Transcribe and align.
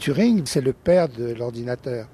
Turing, 0.00 0.46
c'est 0.46 0.62
le 0.62 0.72
père 0.72 1.10
de 1.10 1.34
l'ordinateur. 1.34 2.06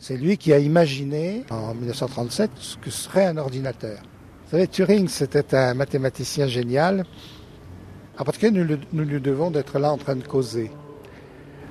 C'est 0.00 0.16
lui 0.16 0.36
qui 0.36 0.52
a 0.52 0.58
imaginé 0.58 1.44
en 1.50 1.72
1937 1.72 2.50
ce 2.56 2.76
que 2.76 2.90
serait 2.90 3.26
un 3.26 3.36
ordinateur. 3.36 4.00
Vous 4.44 4.50
savez, 4.50 4.66
Turing, 4.66 5.06
c'était 5.06 5.54
un 5.54 5.74
mathématicien 5.74 6.48
génial. 6.48 7.04
En 8.18 8.24
particulier, 8.24 8.50
nous, 8.50 8.76
nous, 8.92 9.04
nous 9.04 9.20
devons 9.20 9.52
d'être 9.52 9.78
là 9.78 9.92
en 9.92 9.98
train 9.98 10.16
de 10.16 10.26
causer. 10.26 10.72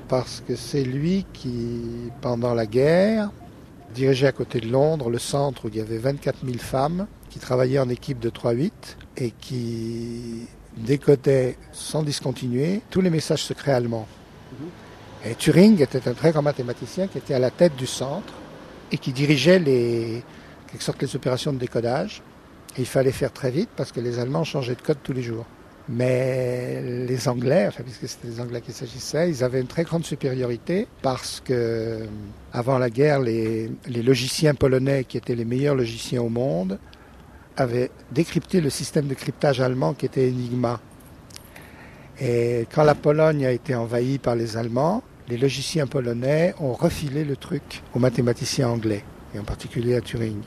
Parce 0.07 0.41
que 0.47 0.55
c'est 0.55 0.85
lui 0.85 1.25
qui, 1.33 2.11
pendant 2.21 2.53
la 2.53 2.65
guerre, 2.65 3.29
dirigeait 3.93 4.27
à 4.27 4.31
côté 4.31 4.61
de 4.61 4.69
Londres 4.69 5.09
le 5.09 5.19
centre 5.19 5.65
où 5.65 5.67
il 5.67 5.75
y 5.75 5.81
avait 5.81 5.97
24 5.97 6.45
000 6.45 6.59
femmes 6.59 7.07
qui 7.29 7.39
travaillaient 7.39 7.79
en 7.79 7.89
équipe 7.89 8.19
de 8.19 8.29
3-8 8.29 8.71
et 9.17 9.31
qui 9.31 10.47
décodaient 10.77 11.57
sans 11.73 12.03
discontinuer 12.03 12.81
tous 12.89 13.01
les 13.01 13.09
messages 13.09 13.43
secrets 13.43 13.73
allemands. 13.73 14.07
Et 15.29 15.35
Turing 15.35 15.81
était 15.81 16.07
un 16.07 16.13
très 16.13 16.31
grand 16.31 16.41
mathématicien 16.41 17.07
qui 17.07 17.17
était 17.17 17.33
à 17.33 17.39
la 17.39 17.51
tête 17.51 17.75
du 17.75 17.85
centre 17.87 18.33
et 18.91 18.97
qui 18.97 19.11
dirigeait 19.11 19.59
les, 19.59 20.23
quelque 20.71 20.83
sorte, 20.83 21.01
les 21.01 21.15
opérations 21.15 21.51
de 21.51 21.57
décodage. 21.57 22.21
Il 22.77 22.85
fallait 22.85 23.11
faire 23.11 23.33
très 23.33 23.51
vite 23.51 23.69
parce 23.75 23.91
que 23.91 23.99
les 23.99 24.19
Allemands 24.19 24.45
changeaient 24.45 24.75
de 24.75 24.81
code 24.81 24.99
tous 25.03 25.13
les 25.13 25.23
jours. 25.23 25.45
Mais 25.89 26.81
les 27.07 27.27
Anglais, 27.27 27.69
puisque 27.83 28.07
c'était 28.07 28.27
des 28.27 28.39
Anglais 28.39 28.61
qu'il 28.61 28.73
s'agissait, 28.73 29.29
ils 29.29 29.43
avaient 29.43 29.59
une 29.59 29.67
très 29.67 29.83
grande 29.83 30.05
supériorité 30.05 30.87
parce 31.01 31.41
que, 31.43 32.05
avant 32.53 32.77
la 32.77 32.89
guerre, 32.89 33.19
les 33.19 33.69
logiciens 33.87 34.53
polonais, 34.53 35.05
qui 35.05 35.17
étaient 35.17 35.35
les 35.35 35.45
meilleurs 35.45 35.75
logiciens 35.75 36.21
au 36.21 36.29
monde, 36.29 36.77
avaient 37.55 37.89
décrypté 38.11 38.61
le 38.61 38.69
système 38.69 39.07
de 39.07 39.13
cryptage 39.13 39.59
allemand 39.59 39.93
qui 39.93 40.05
était 40.05 40.27
Enigma. 40.27 40.79
Et 42.19 42.67
quand 42.73 42.83
la 42.83 42.95
Pologne 42.95 43.45
a 43.45 43.51
été 43.51 43.75
envahie 43.75 44.17
par 44.17 44.35
les 44.35 44.57
Allemands, 44.57 45.03
les 45.27 45.37
logiciens 45.37 45.87
polonais 45.87 46.55
ont 46.59 46.73
refilé 46.73 47.25
le 47.25 47.35
truc 47.35 47.83
aux 47.93 47.99
mathématiciens 47.99 48.69
anglais, 48.69 49.03
et 49.35 49.39
en 49.39 49.43
particulier 49.43 49.95
à 49.95 50.01
Turing. 50.01 50.41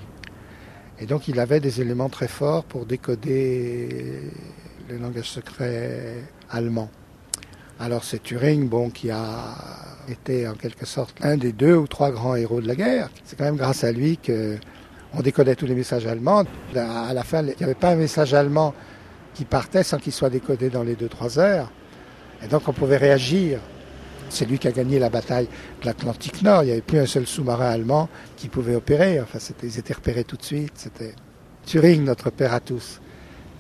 Et 0.98 1.06
donc 1.06 1.28
il 1.28 1.38
avait 1.38 1.60
des 1.60 1.80
éléments 1.80 2.08
très 2.08 2.28
forts 2.28 2.64
pour 2.64 2.86
décoder 2.86 4.20
le 4.88 4.98
langage 4.98 5.28
secret 5.28 6.24
allemand. 6.50 6.90
Alors 7.78 8.04
c'est 8.04 8.22
Turing, 8.22 8.68
bon, 8.68 8.90
qui 8.90 9.10
a 9.10 9.56
été 10.08 10.46
en 10.48 10.54
quelque 10.54 10.86
sorte 10.86 11.16
un 11.22 11.36
des 11.36 11.52
deux 11.52 11.76
ou 11.76 11.86
trois 11.86 12.10
grands 12.10 12.36
héros 12.36 12.60
de 12.60 12.68
la 12.68 12.74
guerre. 12.74 13.10
C'est 13.24 13.38
quand 13.38 13.44
même 13.44 13.56
grâce 13.56 13.84
à 13.84 13.92
lui 13.92 14.18
que 14.18 14.56
on 15.12 15.22
décodait 15.22 15.56
tous 15.56 15.66
les 15.66 15.74
messages 15.74 16.06
allemands. 16.06 16.44
À 16.74 17.12
la 17.12 17.24
fin, 17.24 17.42
il 17.42 17.54
n'y 17.58 17.64
avait 17.64 17.74
pas 17.74 17.90
un 17.90 17.96
message 17.96 18.32
allemand 18.32 18.74
qui 19.34 19.44
partait 19.44 19.82
sans 19.82 19.98
qu'il 19.98 20.12
soit 20.12 20.30
décodé 20.30 20.70
dans 20.70 20.82
les 20.82 20.94
2-3 20.94 21.38
heures. 21.38 21.72
Et 22.42 22.46
donc 22.46 22.68
on 22.68 22.72
pouvait 22.72 22.96
réagir. 22.96 23.60
C'est 24.28 24.44
lui 24.44 24.58
qui 24.58 24.68
a 24.68 24.72
gagné 24.72 24.98
la 24.98 25.08
bataille 25.08 25.48
de 25.80 25.86
l'Atlantique 25.86 26.42
Nord. 26.42 26.62
Il 26.62 26.66
n'y 26.66 26.72
avait 26.72 26.80
plus 26.80 26.98
un 26.98 27.06
seul 27.06 27.26
sous-marin 27.26 27.70
allemand 27.70 28.08
qui 28.36 28.48
pouvait 28.48 28.74
opérer. 28.74 29.20
Enfin, 29.20 29.38
ils 29.62 29.78
étaient 29.78 29.94
repérés 29.94 30.24
tout 30.24 30.36
de 30.36 30.42
suite. 30.42 30.72
C'était 30.74 31.14
Turing, 31.66 32.04
notre 32.04 32.30
père 32.30 32.54
à 32.54 32.60
tous. 32.60 33.00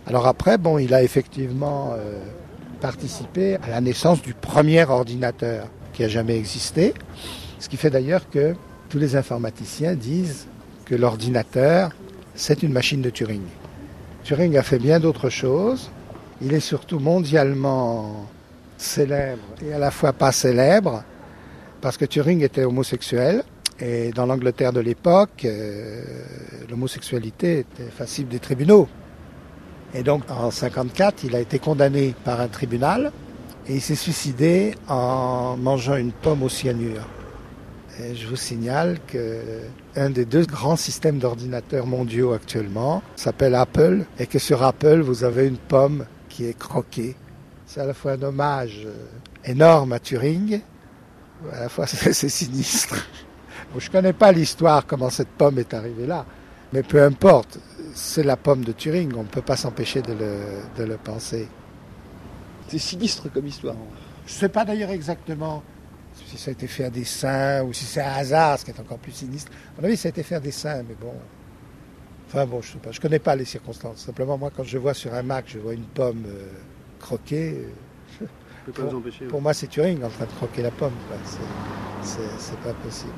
Alors 0.06 0.26
après, 0.26 0.58
bon, 0.58 0.78
il 0.78 0.94
a 0.94 1.02
effectivement 1.02 1.92
euh, 1.92 2.18
participé 2.80 3.56
à 3.56 3.68
la 3.68 3.80
naissance 3.80 4.22
du 4.22 4.34
premier 4.34 4.84
ordinateur 4.84 5.68
qui 5.92 6.04
a 6.04 6.08
jamais 6.08 6.36
existé. 6.36 6.94
Ce 7.58 7.68
qui 7.68 7.76
fait 7.76 7.90
d'ailleurs 7.90 8.28
que 8.30 8.54
tous 8.88 8.98
les 8.98 9.16
informaticiens 9.16 9.94
disent 9.94 10.46
que 10.86 10.94
l'ordinateur, 10.94 11.90
c'est 12.34 12.62
une 12.62 12.72
machine 12.72 13.02
de 13.02 13.10
Turing. 13.10 13.42
Turing 14.24 14.56
a 14.56 14.62
fait 14.62 14.78
bien 14.78 14.98
d'autres 14.98 15.30
choses. 15.30 15.90
Il 16.42 16.54
est 16.54 16.60
surtout 16.60 16.98
mondialement 16.98 18.26
célèbre 18.80 19.42
et 19.64 19.72
à 19.72 19.78
la 19.78 19.90
fois 19.90 20.12
pas 20.12 20.32
célèbre 20.32 21.04
parce 21.80 21.96
que 21.96 22.04
Turing 22.04 22.42
était 22.42 22.64
homosexuel 22.64 23.42
et 23.78 24.10
dans 24.10 24.26
l'Angleterre 24.26 24.72
de 24.72 24.80
l'époque, 24.80 25.44
euh, 25.44 26.02
l'homosexualité 26.68 27.60
était 27.60 27.90
facile 27.90 28.28
des 28.28 28.38
tribunaux. 28.38 28.88
Et 29.94 30.02
donc 30.02 30.22
en 30.30 30.50
54, 30.50 31.24
il 31.24 31.34
a 31.34 31.40
été 31.40 31.58
condamné 31.58 32.14
par 32.24 32.40
un 32.40 32.48
tribunal 32.48 33.12
et 33.66 33.74
il 33.76 33.80
s'est 33.80 33.94
suicidé 33.94 34.74
en 34.88 35.56
mangeant 35.56 35.96
une 35.96 36.12
pomme 36.12 36.42
au 36.42 36.48
cyanure. 36.48 37.06
Et 38.02 38.14
je 38.14 38.26
vous 38.26 38.36
signale 38.36 38.98
que 39.06 39.40
un 39.96 40.10
des 40.10 40.24
deux 40.24 40.44
grands 40.44 40.76
systèmes 40.76 41.18
d'ordinateurs 41.18 41.86
mondiaux 41.86 42.32
actuellement 42.32 43.02
s'appelle 43.16 43.54
Apple 43.54 44.04
et 44.18 44.26
que 44.26 44.38
sur 44.38 44.62
Apple, 44.62 45.00
vous 45.00 45.24
avez 45.24 45.46
une 45.46 45.58
pomme 45.58 46.04
qui 46.28 46.46
est 46.46 46.58
croquée. 46.58 47.16
C'est 47.70 47.80
à 47.80 47.86
la 47.86 47.94
fois 47.94 48.14
un 48.14 48.22
hommage 48.22 48.84
énorme 49.44 49.92
à 49.92 50.00
Turing, 50.00 50.60
à 51.52 51.60
la 51.60 51.68
fois 51.68 51.86
c'est 51.86 52.28
sinistre. 52.28 52.96
Bon, 53.72 53.78
je 53.78 53.86
ne 53.86 53.92
connais 53.92 54.12
pas 54.12 54.32
l'histoire, 54.32 54.84
comment 54.84 55.08
cette 55.08 55.28
pomme 55.28 55.60
est 55.60 55.72
arrivée 55.72 56.04
là, 56.04 56.26
mais 56.72 56.82
peu 56.82 57.00
importe, 57.00 57.60
c'est 57.94 58.24
la 58.24 58.36
pomme 58.36 58.64
de 58.64 58.72
Turing, 58.72 59.12
on 59.14 59.22
ne 59.22 59.28
peut 59.28 59.40
pas 59.40 59.54
s'empêcher 59.54 60.02
de 60.02 60.14
le, 60.14 60.38
de 60.78 60.82
le 60.82 60.96
penser. 60.96 61.46
C'est 62.66 62.78
sinistre 62.80 63.32
comme 63.32 63.46
histoire. 63.46 63.76
Je 64.26 64.32
ne 64.32 64.38
sais 64.40 64.48
pas 64.48 64.64
d'ailleurs 64.64 64.90
exactement 64.90 65.62
si 66.26 66.38
ça 66.38 66.50
a 66.50 66.52
été 66.52 66.66
fait 66.66 66.86
à 66.86 66.90
dessein 66.90 67.62
ou 67.62 67.72
si 67.72 67.84
c'est 67.84 68.02
un 68.02 68.14
hasard, 68.14 68.58
ce 68.58 68.64
qui 68.64 68.72
est 68.72 68.80
encore 68.80 68.98
plus 68.98 69.12
sinistre. 69.12 69.52
À 69.78 69.80
mon 69.80 69.86
avis, 69.86 69.96
ça 69.96 70.08
a 70.08 70.10
été 70.10 70.24
fait 70.24 70.34
à 70.34 70.40
dessein, 70.40 70.82
mais 70.88 70.96
bon. 71.00 71.14
Enfin 72.26 72.46
bon, 72.46 72.62
je 72.62 72.72
sais 72.72 72.78
pas, 72.78 72.90
je 72.90 73.00
connais 73.00 73.20
pas 73.20 73.36
les 73.36 73.44
circonstances. 73.44 73.98
Simplement, 73.98 74.36
moi, 74.36 74.50
quand 74.56 74.64
je 74.64 74.76
vois 74.76 74.94
sur 74.94 75.14
un 75.14 75.22
Mac, 75.22 75.44
je 75.46 75.60
vois 75.60 75.74
une 75.74 75.86
pomme 75.86 76.24
euh, 76.26 76.48
croquée. 77.00 77.66
Euh, 78.22 78.26
pour, 78.72 79.02
pour 79.28 79.42
moi, 79.42 79.52
c'est 79.54 79.66
Turing 79.66 80.04
en 80.04 80.10
train 80.10 80.26
de 80.26 80.32
croquer 80.32 80.62
la 80.62 80.70
pomme. 80.70 80.92
C'est 82.02 82.60
pas 82.62 82.74
possible. 82.74 83.12